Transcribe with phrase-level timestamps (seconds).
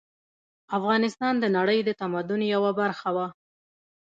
[0.77, 3.27] افغانستان د نړۍ د تمدن یوه برخه وه